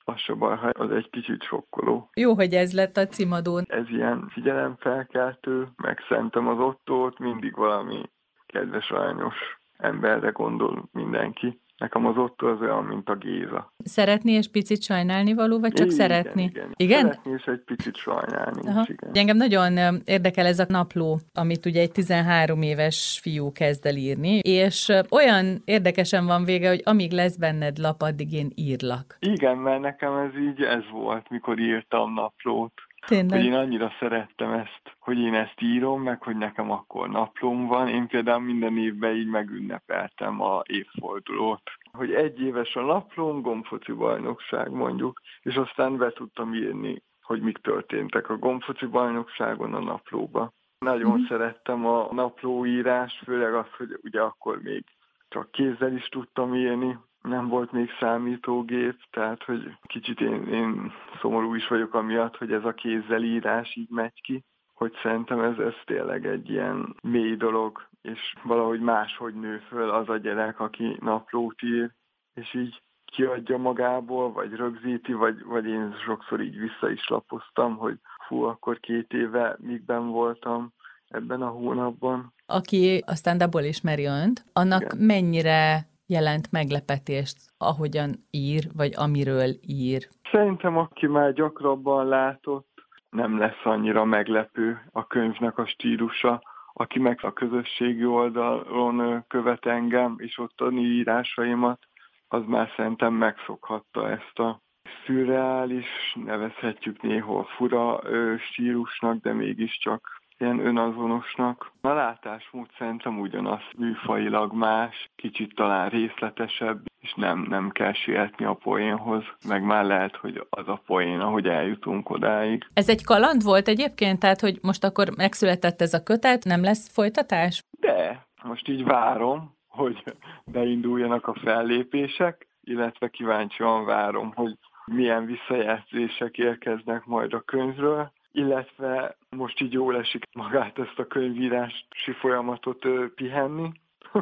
az 0.03 0.19
se 0.19 0.33
baj, 0.33 0.57
ha 0.57 0.67
az 0.67 0.91
egy 0.91 1.09
kicsit 1.09 1.43
sokkoló. 1.43 2.09
Jó, 2.13 2.33
hogy 2.33 2.53
ez 2.53 2.73
lett 2.73 2.97
a 2.97 3.07
címadón. 3.07 3.63
Ez 3.67 3.89
ilyen 3.89 4.27
figyelemfelkeltő, 4.29 5.67
meg 5.75 5.99
szerintem 6.07 6.47
az 6.47 6.59
ottót 6.59 7.19
mindig 7.19 7.55
valami 7.55 8.01
kedves, 8.45 8.89
aranyos 8.89 9.35
emberre 9.77 10.29
gondol 10.29 10.89
mindenki. 10.91 11.59
Nekem 11.77 12.05
az 12.05 12.17
ott 12.17 12.41
az 12.41 12.61
olyan, 12.61 12.83
mint 12.83 13.09
a 13.09 13.15
Géza. 13.15 13.73
Szeretni 13.77 14.31
és 14.31 14.47
picit 14.47 14.83
sajnálni 14.83 15.33
való, 15.33 15.59
vagy 15.59 15.73
csak 15.73 15.85
igen, 15.85 15.97
szeretni? 15.97 16.43
Igen, 16.43 16.71
igen. 16.75 17.01
Szeretni 17.01 17.31
és 17.31 17.43
egy 17.43 17.61
picit 17.65 17.95
sajnálni 17.95 18.67
Aha. 18.67 18.81
is, 18.81 18.89
igen. 18.89 19.11
Engem 19.13 19.37
nagyon 19.37 20.01
érdekel 20.05 20.45
ez 20.45 20.59
a 20.59 20.65
napló, 20.67 21.19
amit 21.33 21.65
ugye 21.65 21.81
egy 21.81 21.91
13 21.91 22.61
éves 22.61 23.19
fiú 23.21 23.51
kezd 23.51 23.85
el 23.85 23.95
írni, 23.95 24.39
és 24.39 24.91
olyan 25.11 25.61
érdekesen 25.65 26.25
van 26.25 26.43
vége, 26.43 26.69
hogy 26.69 26.81
amíg 26.83 27.11
lesz 27.11 27.37
benned 27.37 27.77
lap, 27.77 28.01
addig 28.01 28.33
én 28.33 28.49
írlak. 28.55 29.17
Igen, 29.19 29.57
mert 29.57 29.81
nekem 29.81 30.13
ez 30.13 30.37
így 30.37 30.61
ez 30.61 30.89
volt, 30.91 31.29
mikor 31.29 31.59
írtam 31.59 32.13
naplót. 32.13 32.73
Tényleg. 33.07 33.39
Hogy 33.39 33.47
én 33.47 33.53
annyira 33.53 33.91
szerettem 33.99 34.51
ezt, 34.51 34.95
hogy 34.99 35.19
én 35.19 35.33
ezt 35.33 35.61
írom, 35.61 36.01
meg 36.01 36.23
hogy 36.23 36.37
nekem 36.37 36.71
akkor 36.71 37.09
naplóm 37.09 37.67
van. 37.67 37.87
Én 37.87 38.07
például 38.07 38.39
minden 38.39 38.77
évben 38.77 39.15
így 39.15 39.27
megünnepeltem 39.27 40.41
a 40.41 40.61
évfordulót. 40.65 41.61
Hogy 41.91 42.13
egy 42.13 42.41
éves 42.41 42.75
a 42.75 42.81
naplóm, 42.81 43.41
gombfoci 43.41 43.91
bajnokság 43.91 44.71
mondjuk, 44.71 45.21
és 45.41 45.55
aztán 45.55 45.97
be 45.97 46.11
tudtam 46.11 46.53
írni, 46.53 47.01
hogy 47.21 47.41
mik 47.41 47.57
történtek 47.57 48.29
a 48.29 48.37
gombfoci 48.37 48.85
bajnokságon 48.85 49.73
a 49.73 49.79
naplóba. 49.79 50.51
Nagyon 50.79 51.19
mm. 51.19 51.25
szerettem 51.27 51.85
a 51.85 52.07
naplóírás, 52.11 53.21
főleg 53.23 53.53
az, 53.53 53.67
hogy 53.77 53.99
ugye 54.03 54.21
akkor 54.21 54.61
még 54.61 54.83
csak 55.29 55.51
kézzel 55.51 55.93
is 55.93 56.07
tudtam 56.07 56.55
írni, 56.55 56.97
nem 57.27 57.47
volt 57.47 57.71
még 57.71 57.89
számítógép, 57.99 58.95
tehát 59.11 59.43
hogy 59.43 59.77
kicsit 59.81 60.21
én, 60.21 60.47
én 60.47 60.91
szomorú 61.21 61.55
is 61.55 61.67
vagyok 61.67 61.93
amiatt, 61.93 62.37
hogy 62.37 62.51
ez 62.51 62.65
a 62.65 62.73
kézzel 62.73 63.23
írás 63.23 63.75
így 63.75 63.89
megy 63.89 64.21
ki, 64.21 64.43
hogy 64.73 64.93
szerintem 65.03 65.39
ez, 65.39 65.57
ez 65.57 65.73
tényleg 65.85 66.25
egy 66.25 66.49
ilyen 66.49 66.95
mély 67.01 67.35
dolog, 67.35 67.87
és 68.01 68.19
valahogy 68.43 68.79
máshogy 68.79 69.33
nő 69.33 69.57
föl 69.57 69.89
az 69.89 70.09
a 70.09 70.17
gyerek, 70.17 70.59
aki 70.59 70.97
naplót 70.99 71.61
ír, 71.61 71.91
és 72.33 72.53
így 72.53 72.81
kiadja 73.05 73.57
magából, 73.57 74.31
vagy 74.31 74.53
rögzíti, 74.53 75.13
vagy, 75.13 75.43
vagy 75.43 75.65
én 75.65 75.95
sokszor 76.05 76.41
így 76.41 76.57
vissza 76.57 76.89
is 76.89 77.07
lapoztam, 77.07 77.77
hogy 77.77 77.99
fú, 78.27 78.41
akkor 78.41 78.79
két 78.79 79.13
éve 79.13 79.55
mikben 79.59 80.07
voltam 80.07 80.73
ebben 81.07 81.41
a 81.41 81.49
hónapban. 81.49 82.33
Aki 82.45 83.03
a 83.05 83.15
stand 83.15 83.49
ismeri 83.61 84.05
önt, 84.05 84.45
annak 84.53 84.81
Igen. 84.81 84.97
mennyire 84.97 85.87
jelent 86.07 86.51
meglepetést, 86.51 87.37
ahogyan 87.57 88.11
ír, 88.31 88.63
vagy 88.75 88.91
amiről 88.95 89.49
ír? 89.61 90.07
Szerintem, 90.31 90.77
aki 90.77 91.07
már 91.07 91.33
gyakrabban 91.33 92.07
látott, 92.07 92.73
nem 93.09 93.37
lesz 93.37 93.63
annyira 93.63 94.05
meglepő 94.05 94.81
a 94.91 95.07
könyvnek 95.07 95.57
a 95.57 95.65
stílusa, 95.65 96.41
aki 96.73 96.99
meg 96.99 97.19
a 97.21 97.33
közösségi 97.33 98.05
oldalon 98.05 99.25
követ 99.27 99.65
engem, 99.65 100.15
és 100.17 100.37
ott 100.37 100.61
a 100.61 100.71
írásaimat, 100.71 101.79
az 102.27 102.43
már 102.45 102.69
szerintem 102.75 103.13
megszokhatta 103.13 104.09
ezt 104.09 104.39
a 104.39 104.61
szürreális, 105.05 105.87
nevezhetjük 106.25 107.01
néhol 107.01 107.43
fura 107.43 108.01
stílusnak, 108.37 109.21
de 109.21 109.33
mégiscsak 109.33 110.14
ilyen 110.37 110.59
önazonosnak. 110.59 111.71
A 111.81 111.87
látásmód 111.87 112.67
szerintem 112.77 113.19
ugyanaz, 113.19 113.61
műfajilag 113.77 114.53
más, 114.53 115.09
kicsit 115.15 115.55
talán 115.55 115.89
részletesebb, 115.89 116.79
és 117.01 117.13
nem, 117.13 117.45
nem 117.49 117.69
kell 117.69 117.93
sietni 117.93 118.45
a 118.45 118.53
poénhoz, 118.53 119.23
meg 119.47 119.63
már 119.63 119.85
lehet, 119.85 120.15
hogy 120.15 120.47
az 120.49 120.67
a 120.67 120.81
poén, 120.85 121.19
ahogy 121.19 121.47
eljutunk 121.47 122.09
odáig. 122.09 122.67
Ez 122.73 122.89
egy 122.89 123.03
kaland 123.03 123.43
volt 123.43 123.67
egyébként, 123.67 124.19
tehát 124.19 124.39
hogy 124.39 124.59
most 124.61 124.83
akkor 124.83 125.07
megszületett 125.15 125.81
ez 125.81 125.93
a 125.93 126.03
kötet, 126.03 126.43
nem 126.43 126.63
lesz 126.63 126.93
folytatás? 126.93 127.63
De, 127.79 128.25
most 128.43 128.67
így 128.67 128.83
várom, 128.83 129.55
hogy 129.67 130.03
beinduljanak 130.45 131.27
a 131.27 131.35
fellépések, 131.43 132.47
illetve 132.63 133.07
kíváncsian 133.07 133.85
várom, 133.85 134.31
hogy 134.35 134.57
milyen 134.85 135.25
visszajelzések 135.25 136.37
érkeznek 136.37 137.05
majd 137.05 137.33
a 137.33 137.39
könyvről, 137.39 138.11
illetve 138.35 139.17
most 139.29 139.61
így 139.61 139.73
jól 139.73 139.97
esik 139.97 140.23
magát 140.33 140.79
ezt 140.79 140.99
a 140.99 141.07
könyvírási 141.07 142.11
folyamatot 142.19 142.87
pihenni, 143.15 143.71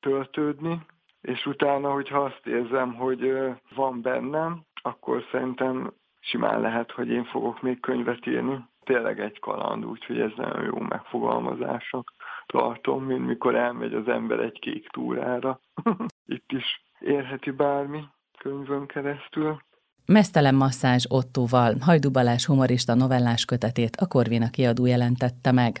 töltődni, 0.00 0.80
és 1.20 1.46
utána, 1.46 1.92
hogyha 1.92 2.24
azt 2.24 2.46
érzem, 2.46 2.94
hogy 2.94 3.32
van 3.74 4.02
bennem, 4.02 4.62
akkor 4.82 5.24
szerintem 5.30 5.92
simán 6.20 6.60
lehet, 6.60 6.90
hogy 6.90 7.08
én 7.08 7.24
fogok 7.24 7.62
még 7.62 7.80
könyvet 7.80 8.26
írni. 8.26 8.64
Tényleg 8.84 9.20
egy 9.20 9.38
kaland, 9.38 9.84
úgyhogy 9.84 10.20
ez 10.20 10.30
nagyon 10.36 10.64
jó 10.64 10.78
megfogalmazások 10.78 12.12
tartom, 12.46 13.04
mint 13.04 13.26
mikor 13.26 13.54
elmegy 13.54 13.94
az 13.94 14.08
ember 14.08 14.38
egy 14.38 14.58
kék 14.58 14.88
túrára. 14.88 15.60
Itt 16.26 16.52
is 16.52 16.84
érheti 16.98 17.50
bármi 17.50 18.04
könyvön 18.38 18.86
keresztül. 18.86 19.60
Mesztelen 20.06 20.54
masszázs 20.54 21.04
Ottóval 21.08 21.76
Hajdu 21.80 22.10
Balázs 22.10 22.44
humorista 22.44 22.94
novellás 22.94 23.44
kötetét 23.44 23.96
a 23.96 24.06
Korvina 24.06 24.48
kiadó 24.48 24.86
jelentette 24.86 25.52
meg. 25.52 25.80